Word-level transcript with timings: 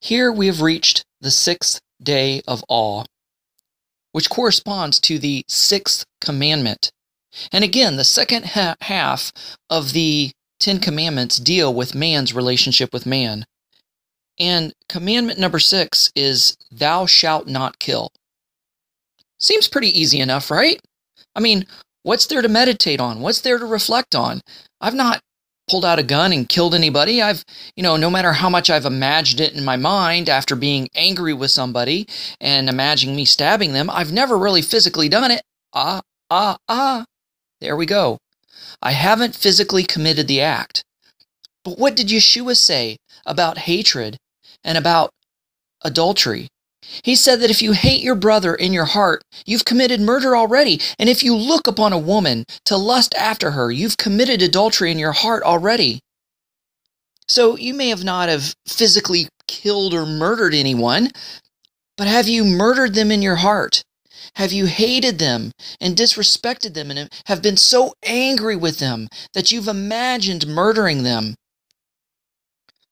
Here 0.00 0.32
we 0.32 0.46
have 0.46 0.62
reached 0.62 1.04
the 1.20 1.30
sixth 1.30 1.80
day 2.02 2.40
of 2.48 2.64
awe, 2.68 3.04
which 4.12 4.30
corresponds 4.30 4.98
to 5.00 5.18
the 5.18 5.44
sixth 5.46 6.04
commandment. 6.20 6.90
And 7.52 7.62
again, 7.62 7.96
the 7.96 8.04
second 8.04 8.46
ha- 8.46 8.76
half 8.80 9.30
of 9.68 9.92
the 9.92 10.32
Ten 10.58 10.78
Commandments 10.78 11.36
deal 11.36 11.72
with 11.72 11.94
man's 11.94 12.34
relationship 12.34 12.92
with 12.92 13.06
man. 13.06 13.44
And 14.38 14.72
commandment 14.88 15.38
number 15.38 15.58
six 15.58 16.10
is, 16.16 16.56
Thou 16.70 17.04
shalt 17.06 17.46
not 17.46 17.78
kill. 17.78 18.10
Seems 19.38 19.68
pretty 19.68 19.98
easy 19.98 20.20
enough, 20.20 20.50
right? 20.50 20.80
I 21.34 21.40
mean, 21.40 21.66
what's 22.02 22.26
there 22.26 22.42
to 22.42 22.48
meditate 22.48 23.00
on? 23.00 23.20
What's 23.20 23.42
there 23.42 23.58
to 23.58 23.66
reflect 23.66 24.14
on? 24.14 24.40
I've 24.80 24.94
not 24.94 25.20
pulled 25.70 25.84
out 25.84 26.00
a 26.00 26.02
gun 26.02 26.32
and 26.32 26.48
killed 26.48 26.74
anybody. 26.74 27.22
I've, 27.22 27.44
you 27.76 27.82
know, 27.84 27.96
no 27.96 28.10
matter 28.10 28.32
how 28.32 28.50
much 28.50 28.68
I've 28.70 28.86
imagined 28.86 29.40
it 29.40 29.54
in 29.54 29.64
my 29.64 29.76
mind 29.76 30.28
after 30.28 30.56
being 30.56 30.88
angry 30.96 31.32
with 31.32 31.52
somebody 31.52 32.08
and 32.40 32.68
imagining 32.68 33.14
me 33.14 33.24
stabbing 33.24 33.72
them, 33.72 33.88
I've 33.88 34.12
never 34.12 34.36
really 34.36 34.62
physically 34.62 35.08
done 35.08 35.30
it. 35.30 35.42
Ah, 35.72 36.00
ah, 36.28 36.56
ah. 36.68 37.04
There 37.60 37.76
we 37.76 37.86
go. 37.86 38.18
I 38.82 38.92
haven't 38.92 39.36
physically 39.36 39.84
committed 39.84 40.26
the 40.26 40.40
act. 40.40 40.82
But 41.64 41.78
what 41.78 41.94
did 41.94 42.08
Yeshua 42.08 42.56
say 42.56 42.96
about 43.24 43.58
hatred 43.58 44.16
and 44.64 44.76
about 44.76 45.10
adultery? 45.82 46.48
He 47.02 47.14
said 47.14 47.40
that 47.40 47.50
if 47.50 47.62
you 47.62 47.72
hate 47.72 48.02
your 48.02 48.14
brother 48.14 48.54
in 48.54 48.72
your 48.72 48.86
heart, 48.86 49.22
you've 49.46 49.64
committed 49.64 50.00
murder 50.00 50.36
already. 50.36 50.80
And 50.98 51.08
if 51.08 51.22
you 51.22 51.34
look 51.34 51.66
upon 51.66 51.92
a 51.92 51.98
woman 51.98 52.44
to 52.64 52.76
lust 52.76 53.14
after 53.14 53.52
her, 53.52 53.70
you've 53.70 53.96
committed 53.96 54.42
adultery 54.42 54.90
in 54.90 54.98
your 54.98 55.12
heart 55.12 55.42
already. 55.42 56.00
So 57.28 57.56
you 57.56 57.74
may 57.74 57.90
have 57.90 58.02
not 58.02 58.28
have 58.28 58.54
physically 58.66 59.28
killed 59.46 59.94
or 59.94 60.04
murdered 60.04 60.54
anyone, 60.54 61.10
but 61.96 62.08
have 62.08 62.28
you 62.28 62.44
murdered 62.44 62.94
them 62.94 63.10
in 63.10 63.22
your 63.22 63.36
heart? 63.36 63.84
Have 64.34 64.52
you 64.52 64.66
hated 64.66 65.18
them 65.18 65.52
and 65.80 65.96
disrespected 65.96 66.74
them 66.74 66.90
and 66.90 67.08
have 67.26 67.42
been 67.42 67.56
so 67.56 67.94
angry 68.04 68.56
with 68.56 68.78
them 68.78 69.08
that 69.34 69.50
you've 69.52 69.68
imagined 69.68 70.46
murdering 70.46 71.02
them? 71.02 71.34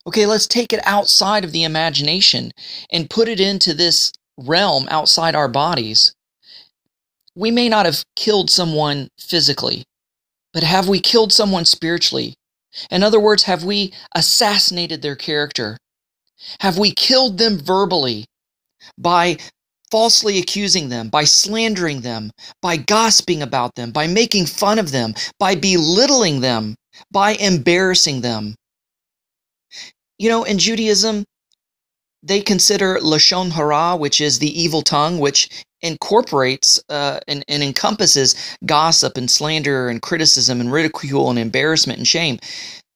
Okay, 0.08 0.24
let's 0.24 0.46
take 0.46 0.72
it 0.72 0.80
outside 0.84 1.44
of 1.44 1.52
the 1.52 1.64
imagination 1.64 2.52
and 2.90 3.10
put 3.10 3.28
it 3.28 3.40
into 3.40 3.74
this 3.74 4.10
realm 4.38 4.88
outside 4.90 5.34
our 5.34 5.48
bodies. 5.48 6.14
We 7.34 7.50
may 7.50 7.68
not 7.68 7.84
have 7.84 8.06
killed 8.16 8.48
someone 8.48 9.08
physically, 9.18 9.84
but 10.54 10.62
have 10.62 10.88
we 10.88 10.98
killed 10.98 11.30
someone 11.30 11.66
spiritually? 11.66 12.36
In 12.90 13.02
other 13.02 13.20
words, 13.20 13.42
have 13.42 13.64
we 13.64 13.92
assassinated 14.14 15.02
their 15.02 15.14
character? 15.14 15.76
Have 16.60 16.78
we 16.78 16.94
killed 16.94 17.36
them 17.36 17.58
verbally 17.58 18.24
by 18.96 19.36
falsely 19.90 20.38
accusing 20.38 20.88
them, 20.88 21.10
by 21.10 21.24
slandering 21.24 22.00
them, 22.00 22.30
by 22.62 22.78
gossiping 22.78 23.42
about 23.42 23.74
them, 23.74 23.90
by 23.90 24.06
making 24.06 24.46
fun 24.46 24.78
of 24.78 24.90
them, 24.90 25.12
by 25.38 25.54
belittling 25.54 26.40
them, 26.40 26.76
by 27.12 27.32
embarrassing 27.32 28.22
them? 28.22 28.54
You 30.18 30.28
know, 30.28 30.44
in 30.44 30.58
Judaism, 30.58 31.24
they 32.22 32.40
consider 32.40 32.98
Lashon 32.98 33.50
Hara, 33.50 33.96
which 33.96 34.20
is 34.20 34.38
the 34.38 34.60
evil 34.60 34.82
tongue, 34.82 35.18
which 35.18 35.64
incorporates 35.80 36.82
uh, 36.88 37.20
and, 37.28 37.44
and 37.46 37.62
encompasses 37.62 38.34
gossip 38.66 39.16
and 39.16 39.30
slander 39.30 39.88
and 39.88 40.02
criticism 40.02 40.60
and 40.60 40.72
ridicule 40.72 41.30
and 41.30 41.38
embarrassment 41.38 41.98
and 41.98 42.08
shame. 42.08 42.38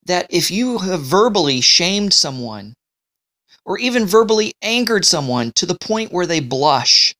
That 0.06 0.26
if 0.30 0.50
you 0.50 0.78
have 0.78 1.02
verbally 1.02 1.60
shamed 1.60 2.12
someone 2.12 2.74
or 3.64 3.78
even 3.78 4.04
verbally 4.04 4.54
angered 4.60 5.04
someone 5.04 5.52
to 5.52 5.66
the 5.66 5.78
point 5.78 6.12
where 6.12 6.26
they 6.26 6.40
blush, 6.40 7.14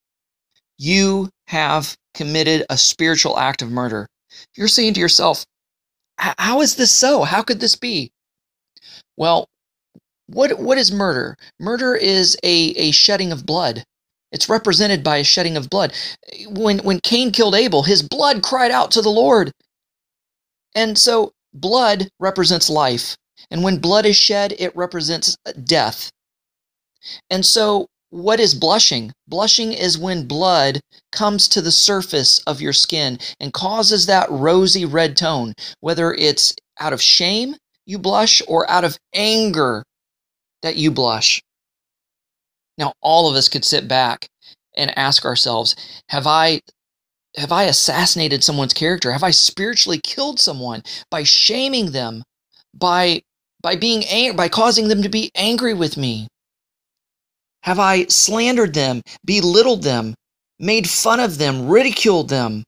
you 0.78 1.30
have 1.46 1.96
committed 2.14 2.66
a 2.68 2.76
spiritual 2.76 3.38
act 3.38 3.62
of 3.62 3.70
murder. 3.70 4.08
You're 4.56 4.66
saying 4.66 4.94
to 4.94 5.00
yourself, 5.00 5.46
how 6.18 6.60
is 6.60 6.74
this 6.74 6.90
so? 6.90 7.22
How 7.22 7.42
could 7.42 7.60
this 7.60 7.76
be? 7.76 8.10
Well, 9.16 9.48
what 10.32 10.58
what 10.58 10.78
is 10.78 10.92
murder? 10.92 11.36
Murder 11.60 11.94
is 11.94 12.36
a, 12.42 12.70
a 12.70 12.90
shedding 12.90 13.32
of 13.32 13.46
blood. 13.46 13.84
It's 14.30 14.48
represented 14.48 15.04
by 15.04 15.18
a 15.18 15.24
shedding 15.24 15.56
of 15.56 15.68
blood. 15.68 15.92
When 16.48 16.78
when 16.78 17.00
Cain 17.00 17.32
killed 17.32 17.54
Abel, 17.54 17.82
his 17.82 18.02
blood 18.02 18.42
cried 18.42 18.70
out 18.70 18.90
to 18.92 19.02
the 19.02 19.10
Lord. 19.10 19.52
And 20.74 20.98
so 20.98 21.32
blood 21.52 22.08
represents 22.18 22.70
life. 22.70 23.16
And 23.50 23.62
when 23.62 23.78
blood 23.78 24.06
is 24.06 24.16
shed, 24.16 24.54
it 24.58 24.74
represents 24.74 25.36
death. 25.64 26.10
And 27.28 27.44
so 27.44 27.88
what 28.10 28.40
is 28.40 28.54
blushing? 28.54 29.12
Blushing 29.26 29.72
is 29.72 29.98
when 29.98 30.26
blood 30.26 30.80
comes 31.10 31.48
to 31.48 31.60
the 31.60 31.72
surface 31.72 32.40
of 32.46 32.60
your 32.60 32.72
skin 32.72 33.18
and 33.40 33.52
causes 33.52 34.06
that 34.06 34.30
rosy 34.30 34.84
red 34.84 35.16
tone, 35.16 35.52
whether 35.80 36.14
it's 36.14 36.54
out 36.78 36.92
of 36.92 37.02
shame 37.02 37.56
you 37.84 37.98
blush 37.98 38.40
or 38.46 38.68
out 38.70 38.84
of 38.84 38.96
anger 39.14 39.82
that 40.62 40.76
you 40.76 40.90
blush. 40.90 41.42
Now, 42.78 42.92
all 43.00 43.28
of 43.28 43.36
us 43.36 43.48
could 43.48 43.64
sit 43.64 43.86
back 43.86 44.28
and 44.76 44.96
ask 44.96 45.24
ourselves, 45.24 45.76
have 46.08 46.26
I 46.26 46.60
have 47.36 47.52
I 47.52 47.64
assassinated 47.64 48.44
someone's 48.44 48.74
character? 48.74 49.12
Have 49.12 49.22
I 49.22 49.30
spiritually 49.30 50.00
killed 50.02 50.38
someone 50.38 50.82
by 51.10 51.22
shaming 51.22 51.92
them, 51.92 52.22
by 52.74 53.22
by 53.62 53.76
being 53.76 54.04
ang- 54.04 54.36
by 54.36 54.48
causing 54.48 54.88
them 54.88 55.02
to 55.02 55.08
be 55.08 55.30
angry 55.34 55.72
with 55.74 55.96
me? 55.96 56.28
Have 57.62 57.78
I 57.78 58.06
slandered 58.06 58.74
them, 58.74 59.02
belittled 59.24 59.82
them, 59.82 60.14
made 60.58 60.90
fun 60.90 61.20
of 61.20 61.38
them, 61.38 61.68
ridiculed 61.68 62.28
them? 62.28 62.64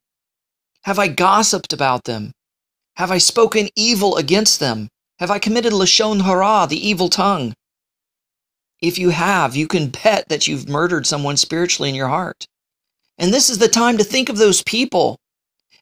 Have 0.82 0.98
I 0.98 1.08
gossiped 1.08 1.72
about 1.72 2.04
them? 2.04 2.32
Have 2.96 3.10
I 3.10 3.18
spoken 3.18 3.68
evil 3.74 4.16
against 4.16 4.60
them? 4.60 4.88
Have 5.18 5.30
I 5.30 5.38
committed 5.38 5.72
Lashon 5.72 6.22
Hara, 6.22 6.66
the 6.68 6.88
evil 6.88 7.08
tongue? 7.08 7.54
If 8.80 8.98
you 8.98 9.10
have, 9.10 9.56
you 9.56 9.66
can 9.66 9.88
bet 9.88 10.28
that 10.28 10.46
you've 10.46 10.68
murdered 10.68 11.06
someone 11.06 11.36
spiritually 11.36 11.88
in 11.88 11.94
your 11.94 12.08
heart. 12.08 12.46
And 13.18 13.32
this 13.32 13.48
is 13.48 13.58
the 13.58 13.68
time 13.68 13.98
to 13.98 14.04
think 14.04 14.28
of 14.28 14.38
those 14.38 14.62
people. 14.62 15.18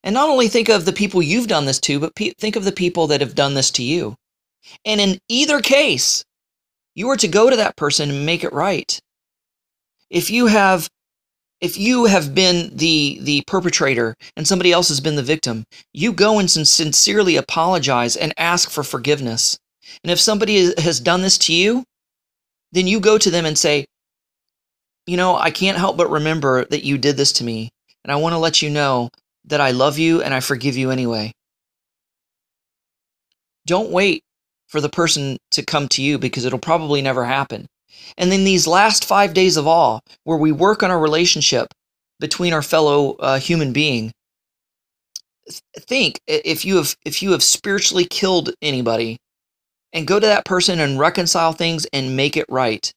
And 0.04 0.14
not 0.14 0.28
only 0.28 0.48
think 0.48 0.68
of 0.68 0.84
the 0.84 0.92
people 0.92 1.22
you've 1.22 1.48
done 1.48 1.64
this 1.64 1.80
to, 1.80 2.00
but 2.00 2.14
pe- 2.14 2.32
think 2.38 2.56
of 2.56 2.64
the 2.64 2.72
people 2.72 3.06
that 3.08 3.20
have 3.20 3.34
done 3.34 3.54
this 3.54 3.70
to 3.72 3.82
you. 3.82 4.16
And 4.84 5.00
in 5.00 5.18
either 5.28 5.60
case, 5.60 6.24
you 6.94 7.08
are 7.08 7.16
to 7.16 7.28
go 7.28 7.50
to 7.50 7.56
that 7.56 7.76
person 7.76 8.10
and 8.10 8.26
make 8.26 8.44
it 8.44 8.52
right. 8.52 8.98
If 10.10 10.30
you 10.30 10.46
have 10.46 10.88
if 11.60 11.78
you 11.78 12.06
have 12.06 12.34
been 12.34 12.76
the 12.76 13.18
the 13.22 13.42
perpetrator 13.46 14.16
and 14.36 14.46
somebody 14.46 14.72
else 14.72 14.88
has 14.88 15.00
been 15.00 15.16
the 15.16 15.22
victim, 15.22 15.64
you 15.92 16.12
go 16.12 16.38
and 16.38 16.50
sincerely 16.50 17.36
apologize 17.36 18.16
and 18.16 18.34
ask 18.36 18.68
for 18.68 18.82
forgiveness. 18.82 19.56
And 20.02 20.10
if 20.10 20.20
somebody 20.20 20.74
has 20.80 21.00
done 21.00 21.22
this 21.22 21.38
to 21.38 21.54
you, 21.54 21.84
then 22.72 22.86
you 22.86 23.00
go 23.00 23.18
to 23.18 23.30
them 23.30 23.46
and 23.46 23.56
say, 23.56 23.86
You 25.06 25.16
know, 25.16 25.36
I 25.36 25.50
can't 25.50 25.78
help 25.78 25.96
but 25.96 26.10
remember 26.10 26.64
that 26.66 26.84
you 26.84 26.98
did 26.98 27.16
this 27.16 27.32
to 27.34 27.44
me. 27.44 27.70
And 28.04 28.12
I 28.12 28.16
want 28.16 28.32
to 28.32 28.38
let 28.38 28.62
you 28.62 28.70
know 28.70 29.10
that 29.46 29.60
I 29.60 29.70
love 29.70 29.98
you 29.98 30.22
and 30.22 30.34
I 30.34 30.40
forgive 30.40 30.76
you 30.76 30.90
anyway. 30.90 31.32
Don't 33.66 33.90
wait 33.90 34.22
for 34.68 34.80
the 34.80 34.88
person 34.88 35.38
to 35.52 35.64
come 35.64 35.86
to 35.88 36.02
you 36.02 36.18
because 36.18 36.44
it'll 36.44 36.58
probably 36.58 37.02
never 37.02 37.24
happen. 37.24 37.66
And 38.16 38.32
then 38.32 38.44
these 38.44 38.66
last 38.66 39.04
five 39.04 39.34
days 39.34 39.56
of 39.56 39.66
awe, 39.66 40.00
where 40.24 40.38
we 40.38 40.50
work 40.50 40.82
on 40.82 40.90
our 40.90 40.98
relationship 40.98 41.68
between 42.18 42.52
our 42.52 42.62
fellow 42.62 43.12
uh, 43.14 43.38
human 43.38 43.72
being, 43.72 44.12
think 45.78 46.20
if 46.26 46.64
you 46.64 46.76
have 46.76 46.96
if 47.04 47.22
you 47.22 47.32
have 47.32 47.42
spiritually 47.42 48.04
killed 48.04 48.50
anybody 48.62 49.18
and 49.92 50.06
go 50.06 50.18
to 50.18 50.26
that 50.26 50.44
person 50.44 50.80
and 50.80 50.98
reconcile 50.98 51.52
things 51.52 51.86
and 51.92 52.16
make 52.16 52.36
it 52.36 52.46
right 52.48 52.92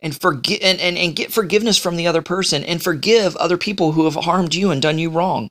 and 0.00 0.20
forget 0.20 0.62
and, 0.62 0.80
and, 0.80 0.98
and 0.98 1.16
get 1.16 1.32
forgiveness 1.32 1.78
from 1.78 1.96
the 1.96 2.06
other 2.06 2.22
person 2.22 2.62
and 2.64 2.82
forgive 2.82 3.34
other 3.36 3.56
people 3.56 3.92
who 3.92 4.04
have 4.04 4.14
harmed 4.14 4.54
you 4.54 4.70
and 4.70 4.82
done 4.82 4.98
you 4.98 5.10
wrong. 5.10 5.48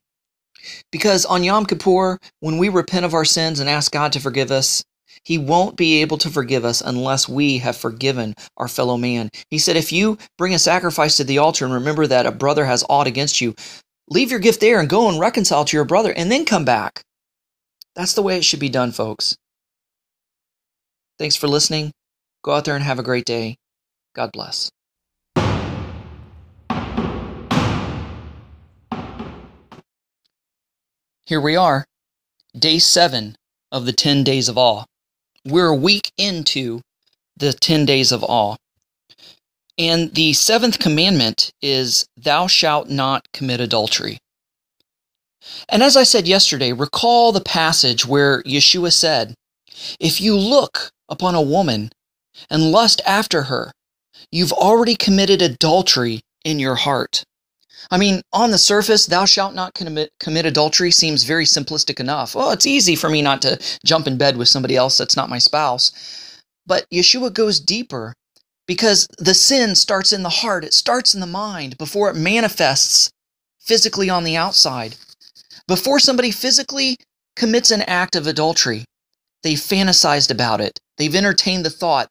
Because 0.91 1.25
on 1.25 1.43
Yom 1.43 1.65
Kippur, 1.65 2.19
when 2.39 2.57
we 2.57 2.69
repent 2.69 3.05
of 3.05 3.13
our 3.13 3.25
sins 3.25 3.59
and 3.59 3.69
ask 3.69 3.91
God 3.91 4.13
to 4.13 4.19
forgive 4.19 4.51
us, 4.51 4.83
he 5.23 5.37
won't 5.37 5.75
be 5.75 6.01
able 6.01 6.17
to 6.19 6.29
forgive 6.29 6.65
us 6.65 6.81
unless 6.81 7.29
we 7.29 7.57
have 7.59 7.77
forgiven 7.77 8.35
our 8.57 8.67
fellow 8.67 8.97
man. 8.97 9.29
He 9.49 9.57
said, 9.57 9.75
If 9.75 9.91
you 9.91 10.17
bring 10.37 10.53
a 10.53 10.59
sacrifice 10.59 11.17
to 11.17 11.23
the 11.23 11.37
altar 11.37 11.65
and 11.65 11.73
remember 11.73 12.07
that 12.07 12.25
a 12.25 12.31
brother 12.31 12.65
has 12.65 12.85
aught 12.89 13.07
against 13.07 13.41
you, 13.41 13.55
leave 14.09 14.31
your 14.31 14.39
gift 14.39 14.61
there 14.61 14.79
and 14.79 14.89
go 14.89 15.09
and 15.09 15.19
reconcile 15.19 15.65
to 15.65 15.77
your 15.77 15.85
brother 15.85 16.13
and 16.13 16.31
then 16.31 16.45
come 16.45 16.65
back. 16.65 17.03
That's 17.95 18.13
the 18.13 18.23
way 18.23 18.37
it 18.37 18.45
should 18.45 18.59
be 18.59 18.69
done, 18.69 18.91
folks. 18.91 19.37
Thanks 21.19 21.35
for 21.35 21.47
listening. 21.47 21.91
Go 22.43 22.53
out 22.53 22.65
there 22.65 22.75
and 22.75 22.83
have 22.83 22.99
a 22.99 23.03
great 23.03 23.25
day. 23.25 23.57
God 24.15 24.31
bless. 24.31 24.69
Here 31.25 31.39
we 31.39 31.55
are, 31.55 31.85
day 32.57 32.79
seven 32.79 33.35
of 33.71 33.85
the 33.85 33.93
10 33.93 34.23
days 34.23 34.49
of 34.49 34.57
awe. 34.57 34.83
We're 35.45 35.69
a 35.69 35.75
week 35.75 36.11
into 36.17 36.81
the 37.37 37.53
10 37.53 37.85
days 37.85 38.11
of 38.11 38.23
awe. 38.23 38.55
And 39.77 40.13
the 40.13 40.33
seventh 40.33 40.79
commandment 40.79 41.51
is, 41.61 42.05
Thou 42.17 42.47
shalt 42.47 42.89
not 42.89 43.25
commit 43.33 43.61
adultery. 43.61 44.17
And 45.69 45.81
as 45.81 45.97
I 45.97 46.03
said 46.03 46.27
yesterday, 46.27 46.73
recall 46.73 47.31
the 47.31 47.41
passage 47.41 48.05
where 48.05 48.43
Yeshua 48.43 48.91
said, 48.91 49.33
If 49.99 50.21
you 50.21 50.37
look 50.37 50.91
upon 51.09 51.35
a 51.35 51.41
woman 51.41 51.91
and 52.49 52.71
lust 52.71 53.01
after 53.05 53.43
her, 53.43 53.71
you've 54.31 54.53
already 54.53 54.95
committed 54.95 55.41
adultery 55.41 56.21
in 56.43 56.59
your 56.59 56.75
heart. 56.75 57.23
I 57.91 57.97
mean, 57.97 58.21
on 58.31 58.51
the 58.51 58.57
surface, 58.57 59.05
thou 59.05 59.25
shalt 59.25 59.53
not 59.53 59.73
commit, 59.73 60.11
commit 60.19 60.45
adultery 60.45 60.91
seems 60.91 61.23
very 61.23 61.45
simplistic 61.45 61.99
enough. 61.99 62.35
Oh, 62.35 62.51
it's 62.51 62.65
easy 62.65 62.95
for 62.95 63.09
me 63.09 63.21
not 63.21 63.41
to 63.41 63.59
jump 63.85 64.07
in 64.07 64.17
bed 64.17 64.37
with 64.37 64.47
somebody 64.47 64.75
else 64.75 64.97
that's 64.97 65.17
not 65.17 65.29
my 65.29 65.37
spouse. 65.37 65.91
But 66.65 66.89
Yeshua 66.89 67.33
goes 67.33 67.59
deeper 67.59 68.13
because 68.65 69.07
the 69.17 69.33
sin 69.33 69.75
starts 69.75 70.13
in 70.13 70.23
the 70.23 70.29
heart, 70.29 70.63
it 70.63 70.73
starts 70.73 71.13
in 71.13 71.19
the 71.19 71.27
mind 71.27 71.77
before 71.77 72.09
it 72.09 72.15
manifests 72.15 73.11
physically 73.59 74.09
on 74.09 74.23
the 74.23 74.37
outside. 74.37 74.95
Before 75.67 75.99
somebody 75.99 76.31
physically 76.31 76.97
commits 77.35 77.71
an 77.71 77.81
act 77.81 78.15
of 78.15 78.27
adultery, 78.27 78.85
they've 79.43 79.57
fantasized 79.57 80.31
about 80.31 80.61
it. 80.61 80.79
They've 80.97 81.15
entertained 81.15 81.65
the 81.65 81.69
thought. 81.69 82.09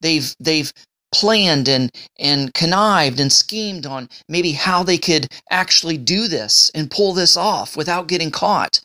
They've 0.00 0.34
they've 0.40 0.72
planned 1.12 1.68
and 1.68 1.90
and 2.18 2.52
connived 2.54 3.20
and 3.20 3.32
schemed 3.32 3.86
on 3.86 4.08
maybe 4.28 4.52
how 4.52 4.82
they 4.82 4.98
could 4.98 5.28
actually 5.50 5.98
do 5.98 6.26
this 6.28 6.70
and 6.74 6.90
pull 6.90 7.12
this 7.12 7.36
off 7.36 7.76
without 7.76 8.08
getting 8.08 8.30
caught. 8.30 8.80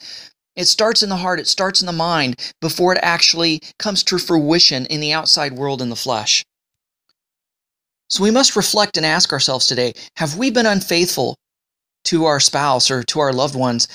It 0.56 0.66
starts 0.66 1.04
in 1.04 1.10
the 1.10 1.18
heart, 1.18 1.40
it 1.40 1.48
starts 1.48 1.82
in 1.82 1.88
the 1.88 1.94
mind 1.94 2.54
before 2.62 2.94
it 2.94 3.00
actually 3.04 3.62
comes 3.80 4.04
to 4.04 4.18
fruition 4.18 4.86
in 4.88 5.00
the 5.00 5.14
outside 5.14 5.54
world 5.54 5.82
in 5.82 5.90
the 5.90 5.96
flesh. 5.96 6.44
So 8.10 8.24
we 8.24 8.32
must 8.32 8.56
reflect 8.56 8.98
and 8.98 9.06
ask 9.06 9.32
ourselves 9.32 9.68
today 9.68 9.94
have 10.16 10.38
we 10.38 10.50
been 10.52 10.66
unfaithful 10.66 11.38
to 12.06 12.26
our 12.26 12.40
spouse 12.40 12.90
or 12.90 13.04
to 13.04 13.20
our 13.20 13.34
loved 13.34 13.56
ones? 13.56 13.88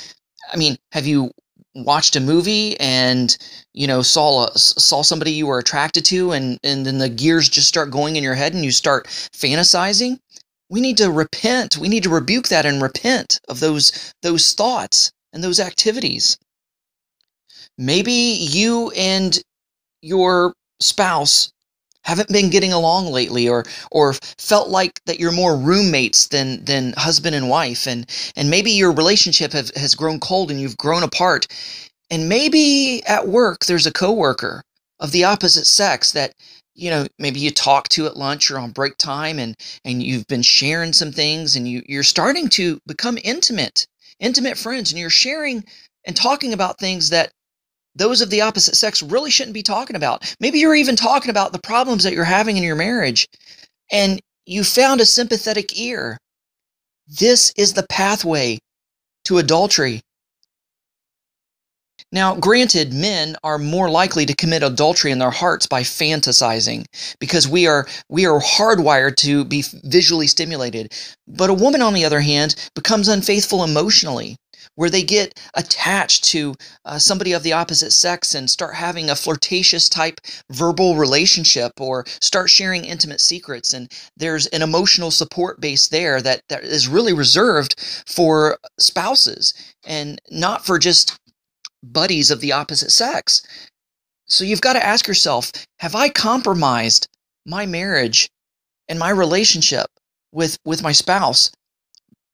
I 0.53 0.57
mean, 0.57 0.77
have 0.93 1.07
you 1.07 1.31
watched 1.75 2.17
a 2.17 2.21
movie 2.21 2.79
and 2.81 3.37
you 3.73 3.87
know 3.87 4.03
saw 4.03 4.47
a, 4.47 4.59
saw 4.59 5.03
somebody 5.03 5.33
you 5.33 5.47
were 5.47 5.59
attracted 5.59 6.05
to 6.05 6.33
and 6.33 6.59
and 6.63 6.85
then 6.85 6.99
the 6.99 7.09
gears 7.09 7.49
just 7.49 7.69
start 7.69 7.91
going 7.91 8.17
in 8.17 8.23
your 8.23 8.35
head 8.35 8.53
and 8.53 8.65
you 8.65 8.71
start 8.71 9.07
fantasizing 9.07 10.19
we 10.73 10.81
need 10.81 10.97
to 10.97 11.11
repent. 11.11 11.77
We 11.77 11.91
need 11.91 12.05
to 12.05 12.09
rebuke 12.09 12.49
that 12.49 12.65
and 12.65 12.81
repent 12.81 13.39
of 13.47 13.61
those 13.61 14.15
those 14.23 14.55
thoughts 14.55 15.13
and 15.35 15.45
those 15.45 15.61
activities. 15.61 16.39
Maybe 17.77 18.13
you 18.13 18.91
and 18.97 19.39
your 20.01 20.55
spouse 20.81 21.53
haven't 22.05 22.29
been 22.31 22.51
getting 22.51 22.73
along 22.73 23.07
lately 23.07 23.49
or 23.49 23.65
or 23.91 24.15
felt 24.39 24.69
like 24.69 25.01
that 25.07 25.21
you're 25.21 25.33
more 25.33 25.57
roommates 25.57 26.29
than 26.29 26.65
than 26.65 26.95
husband 26.97 27.35
and 27.35 27.49
wife. 27.49 27.87
And 27.87 28.09
and 28.37 28.51
maybe 28.51 28.71
your 28.73 28.93
relationship 28.93 29.53
have, 29.53 29.71
has 29.77 29.95
grown 29.95 30.21
cold 30.21 30.51
and 30.51 30.61
you've 30.61 30.79
grown 30.79 31.03
apart. 31.03 31.47
And 32.11 32.29
maybe 32.29 33.03
at 33.07 33.29
work 33.29 33.67
there's 33.67 33.87
a 33.87 33.93
coworker 33.93 34.63
of 35.01 35.13
the 35.13 35.25
opposite 35.25 35.67
sex 35.67 36.13
that 36.13 36.35
you 36.75 36.91
know 36.91 37.07
maybe 37.19 37.41
you 37.41 37.51
talk 37.51 37.89
to 37.91 38.07
at 38.07 38.17
lunch 38.17 38.51
or 38.51 38.59
on 38.59 38.71
break 38.73 38.97
time 38.99 39.39
and 39.39 39.57
and 39.85 40.03
you've 40.03 40.27
been 40.27 40.43
sharing 40.43 40.93
some 40.93 41.13
things 41.13 41.57
and 41.57 41.69
you 41.69 41.83
you're 41.87 42.03
starting 42.03 42.49
to 42.49 42.79
become 42.87 43.19
intimate 43.25 43.87
intimate 44.21 44.59
friends 44.59 44.91
and 44.93 45.01
you're 45.01 45.11
sharing 45.11 45.65
and 46.07 46.17
talking 46.17 46.53
about 46.53 46.79
things 46.79 47.11
that 47.11 47.33
those 47.95 48.21
of 48.21 48.31
the 48.31 48.41
opposite 48.41 48.77
sex 48.77 49.03
really 49.03 49.31
shouldn't 49.31 49.55
be 49.55 49.63
talking 49.63 49.97
about. 49.97 50.35
Maybe 50.41 50.59
you're 50.59 50.75
even 50.75 50.97
talking 50.97 51.31
about 51.31 51.53
the 51.53 51.61
problems 51.61 52.05
that 52.05 52.15
you're 52.15 52.25
having 52.25 52.57
in 52.57 52.63
your 52.63 52.77
marriage 52.77 53.27
and 53.91 54.21
you 54.47 54.65
found 54.65 55.01
a 55.01 55.07
sympathetic 55.07 55.79
ear. 55.79 56.19
This 57.07 57.53
is 57.57 57.75
the 57.75 57.87
pathway 57.89 58.59
to 59.25 59.39
adultery. 59.39 60.03
Now, 62.11 62.35
granted, 62.37 62.93
men 62.93 63.37
are 63.43 63.59
more 63.59 63.89
likely 63.89 64.27
to 64.27 64.35
commit 64.35 64.63
adultery 64.63 65.13
in 65.13 65.19
their 65.19 65.31
hearts 65.31 65.67
by 65.67 65.83
fantasizing 65.83 66.85
because 67.19 67.49
we 67.49 67.67
are 67.67 67.87
we 68.11 68.27
are 68.27 68.41
hardwired 68.41 69.17
to 69.17 69.45
be 69.47 69.65
visually 69.85 70.27
stimulated. 70.27 70.93
But 71.27 71.49
a 71.49 71.55
woman 71.55 71.81
on 71.81 71.95
the 71.95 72.05
other 72.05 72.21
hand 72.21 72.55
becomes 72.75 73.09
unfaithful 73.09 73.65
emotionally 73.65 74.37
where 74.75 74.91
they 74.91 75.03
get 75.03 75.39
attached 75.55 76.25
to 76.25 76.55
uh, 76.85 76.99
somebody 76.99 77.33
of 77.33 77.43
the 77.43 77.53
opposite 77.53 77.91
sex 77.91 78.35
and 78.35 78.49
start 78.49 78.75
having 78.75 79.11
a 79.11 79.17
flirtatious 79.17 79.89
type 79.89 80.21
verbal 80.51 80.97
relationship 80.97 81.73
or 81.81 82.05
start 82.21 82.49
sharing 82.49 82.85
intimate 82.85 83.21
secrets. 83.21 83.73
And 83.73 83.93
there's 84.17 84.47
an 84.49 84.63
emotional 84.63 85.11
support 85.11 85.61
base 85.61 85.89
there 85.89 86.23
that, 86.23 86.43
that 86.49 86.65
is 86.65 86.89
really 86.89 87.13
reserved 87.13 87.79
for 88.07 88.59
spouses 88.79 89.53
and 89.85 90.21
not 90.31 90.65
for 90.65 90.79
just 90.79 91.19
buddies 91.83 92.31
of 92.31 92.41
the 92.41 92.53
opposite 92.53 92.91
sex. 92.91 93.43
So 94.27 94.45
you've 94.45 94.61
got 94.61 94.75
to 94.75 94.85
ask 94.85 95.07
yourself 95.07 95.53
have 95.81 95.95
I 95.95 96.09
compromised 96.09 97.09
my 97.45 97.67
marriage 97.67 98.31
and 98.89 98.99
my 98.99 99.11
relationship 99.11 99.87
with, 100.33 100.57
with 100.65 100.83
my 100.83 100.93
spouse 100.93 101.51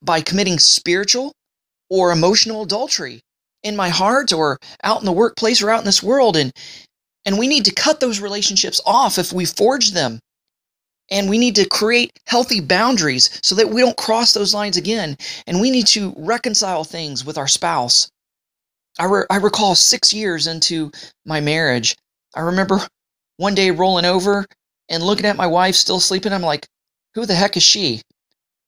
by 0.02 0.20
committing 0.20 0.58
spiritual 0.58 1.32
or 1.90 2.12
emotional 2.12 2.62
adultery 2.62 3.20
in 3.62 3.76
my 3.76 3.88
heart 3.88 4.32
or 4.32 4.58
out 4.84 5.00
in 5.00 5.06
the 5.06 5.12
workplace 5.12 5.62
or 5.62 5.70
out 5.70 5.80
in 5.80 5.86
this 5.86 6.02
world. 6.02 6.36
And 6.36 6.52
and 7.24 7.38
we 7.38 7.48
need 7.48 7.64
to 7.66 7.74
cut 7.74 8.00
those 8.00 8.20
relationships 8.20 8.80
off 8.86 9.18
if 9.18 9.32
we 9.32 9.44
forge 9.44 9.92
them. 9.92 10.20
And 11.10 11.28
we 11.28 11.38
need 11.38 11.54
to 11.56 11.68
create 11.68 12.12
healthy 12.26 12.60
boundaries 12.60 13.30
so 13.42 13.54
that 13.54 13.70
we 13.70 13.80
don't 13.80 13.96
cross 13.96 14.32
those 14.32 14.54
lines 14.54 14.76
again. 14.76 15.16
And 15.46 15.60
we 15.60 15.70
need 15.70 15.86
to 15.88 16.14
reconcile 16.16 16.84
things 16.84 17.24
with 17.24 17.38
our 17.38 17.48
spouse. 17.48 18.08
I, 18.98 19.04
re- 19.04 19.26
I 19.30 19.36
recall 19.36 19.74
six 19.74 20.12
years 20.12 20.46
into 20.46 20.90
my 21.24 21.40
marriage 21.40 21.96
i 22.34 22.40
remember 22.40 22.80
one 23.36 23.54
day 23.54 23.70
rolling 23.70 24.04
over 24.04 24.44
and 24.88 25.02
looking 25.02 25.26
at 25.26 25.36
my 25.36 25.46
wife 25.46 25.74
still 25.74 26.00
sleeping. 26.00 26.32
I'm 26.32 26.42
like 26.42 26.66
who 27.14 27.26
the 27.26 27.34
heck 27.34 27.56
is 27.56 27.62
she 27.62 28.02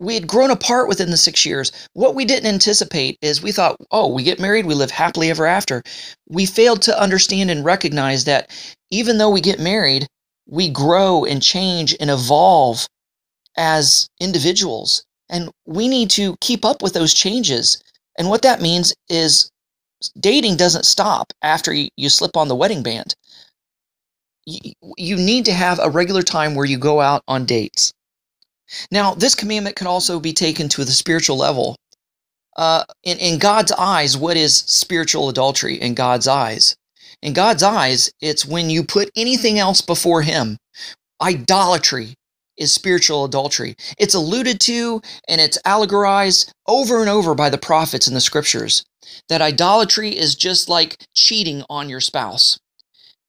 we 0.00 0.14
had 0.14 0.26
grown 0.26 0.50
apart 0.50 0.88
within 0.88 1.10
the 1.10 1.16
six 1.16 1.44
years. 1.44 1.70
What 1.92 2.14
we 2.14 2.24
didn't 2.24 2.52
anticipate 2.52 3.18
is 3.20 3.42
we 3.42 3.52
thought, 3.52 3.76
oh, 3.90 4.08
we 4.08 4.22
get 4.22 4.40
married, 4.40 4.64
we 4.64 4.74
live 4.74 4.90
happily 4.90 5.30
ever 5.30 5.46
after. 5.46 5.82
We 6.28 6.46
failed 6.46 6.82
to 6.82 7.00
understand 7.00 7.50
and 7.50 7.64
recognize 7.64 8.24
that 8.24 8.50
even 8.90 9.18
though 9.18 9.30
we 9.30 9.42
get 9.42 9.60
married, 9.60 10.06
we 10.46 10.70
grow 10.70 11.24
and 11.24 11.42
change 11.42 11.94
and 12.00 12.10
evolve 12.10 12.86
as 13.56 14.08
individuals. 14.20 15.04
And 15.28 15.50
we 15.66 15.86
need 15.86 16.10
to 16.12 16.34
keep 16.40 16.64
up 16.64 16.82
with 16.82 16.94
those 16.94 17.14
changes. 17.14 17.80
And 18.18 18.30
what 18.30 18.42
that 18.42 18.62
means 18.62 18.94
is 19.10 19.50
dating 20.18 20.56
doesn't 20.56 20.86
stop 20.86 21.32
after 21.42 21.74
you, 21.74 22.08
slip 22.08 22.36
on 22.38 22.48
the 22.48 22.56
wedding 22.56 22.82
band. 22.82 23.14
you 24.46 25.16
need 25.16 25.44
to 25.44 25.52
have 25.52 25.78
a 25.78 25.90
regular 25.90 26.22
time 26.22 26.54
where 26.54 26.64
you 26.64 26.78
go 26.78 27.00
out 27.00 27.22
on 27.28 27.44
dates 27.44 27.92
now, 28.90 29.14
this 29.14 29.34
commandment 29.34 29.76
can 29.76 29.86
also 29.86 30.20
be 30.20 30.32
taken 30.32 30.68
to 30.70 30.84
the 30.84 30.92
spiritual 30.92 31.36
level. 31.36 31.76
Uh, 32.56 32.84
in, 33.02 33.18
in 33.18 33.38
God's 33.38 33.72
eyes, 33.72 34.16
what 34.16 34.36
is 34.36 34.58
spiritual 34.58 35.28
adultery 35.28 35.80
in 35.80 35.94
God's 35.94 36.28
eyes? 36.28 36.76
In 37.22 37.32
God's 37.32 37.62
eyes, 37.62 38.10
it's 38.20 38.46
when 38.46 38.70
you 38.70 38.84
put 38.84 39.10
anything 39.16 39.58
else 39.58 39.80
before 39.80 40.22
Him. 40.22 40.56
Idolatry 41.20 42.14
is 42.60 42.72
spiritual 42.72 43.24
adultery. 43.24 43.74
It's 43.98 44.14
alluded 44.14 44.60
to 44.60 45.00
and 45.26 45.40
it's 45.40 45.58
allegorized 45.64 46.52
over 46.68 47.00
and 47.00 47.10
over 47.10 47.34
by 47.34 47.50
the 47.50 47.58
prophets 47.58 48.06
in 48.06 48.14
the 48.14 48.20
scriptures 48.20 48.84
that 49.28 49.42
idolatry 49.42 50.16
is 50.16 50.34
just 50.34 50.68
like 50.68 50.96
cheating 51.14 51.64
on 51.70 51.88
your 51.88 52.00
spouse. 52.00 52.58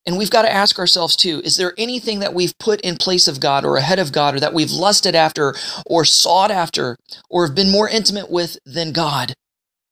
And 0.04 0.18
we've 0.18 0.30
got 0.30 0.42
to 0.42 0.52
ask 0.52 0.78
ourselves 0.78 1.14
too, 1.14 1.40
is 1.44 1.56
there 1.56 1.74
anything 1.78 2.18
that 2.20 2.34
we've 2.34 2.56
put 2.58 2.80
in 2.80 2.96
place 2.96 3.28
of 3.28 3.40
God 3.40 3.64
or 3.64 3.76
ahead 3.76 3.98
of 3.98 4.12
God 4.12 4.34
or 4.34 4.40
that 4.40 4.54
we've 4.54 4.72
lusted 4.72 5.14
after 5.14 5.54
or 5.86 6.04
sought 6.04 6.50
after 6.50 6.96
or 7.30 7.46
have 7.46 7.54
been 7.54 7.70
more 7.70 7.88
intimate 7.88 8.30
with 8.30 8.58
than 8.64 8.92
God? 8.92 9.34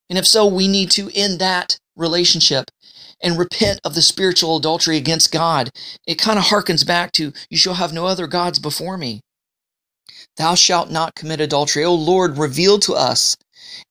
And 0.09 0.19
if 0.19 0.27
so, 0.27 0.47
we 0.47 0.67
need 0.67 0.91
to 0.93 1.11
end 1.15 1.39
that 1.39 1.79
relationship 1.95 2.71
and 3.23 3.39
repent 3.39 3.81
of 3.85 3.95
the 3.95 4.03
spiritual 4.03 4.57
adultery 4.57 4.97
against 4.97 5.31
God. 5.31 5.71
It 6.07 6.19
kind 6.19 6.39
of 6.39 6.47
harkens 6.47 6.85
back 6.85 7.13
to, 7.13 7.33
you 7.49 7.57
shall 7.57 7.75
have 7.75 7.93
no 7.93 8.07
other 8.07 8.27
gods 8.27 8.59
before 8.59 8.97
me. 8.97 9.21
Thou 10.37 10.55
shalt 10.55 10.91
not 10.91 11.15
commit 11.15 11.41
adultery. 11.41 11.85
O 11.85 11.95
Lord, 11.95 12.39
reveal 12.39 12.79
to 12.81 12.95
us 12.95 13.37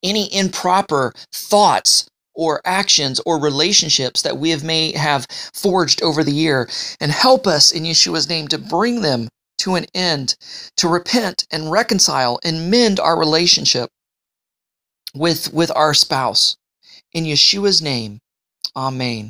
any 0.02 0.34
improper 0.34 1.14
thoughts 1.32 2.06
or 2.40 2.62
actions 2.64 3.20
or 3.26 3.38
relationships 3.38 4.22
that 4.22 4.38
we 4.38 4.48
have 4.48 4.64
may 4.64 4.96
have 4.96 5.26
forged 5.52 6.02
over 6.02 6.24
the 6.24 6.32
year 6.32 6.66
and 6.98 7.12
help 7.12 7.46
us 7.46 7.70
in 7.70 7.82
Yeshua's 7.82 8.30
name 8.30 8.48
to 8.48 8.56
bring 8.56 9.02
them 9.02 9.28
to 9.58 9.74
an 9.74 9.84
end, 9.94 10.36
to 10.78 10.88
repent 10.88 11.46
and 11.50 11.70
reconcile 11.70 12.40
and 12.42 12.70
mend 12.70 12.98
our 12.98 13.18
relationship 13.18 13.90
with, 15.14 15.52
with 15.52 15.70
our 15.76 15.92
spouse. 15.92 16.56
In 17.12 17.24
Yeshua's 17.24 17.82
name, 17.82 18.20
Amen. 18.74 19.18